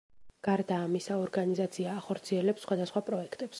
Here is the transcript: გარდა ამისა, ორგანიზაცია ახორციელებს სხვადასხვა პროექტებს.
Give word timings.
გარდა 0.45 0.77
ამისა, 0.85 1.17
ორგანიზაცია 1.25 1.93
ახორციელებს 2.01 2.67
სხვადასხვა 2.69 3.07
პროექტებს. 3.11 3.49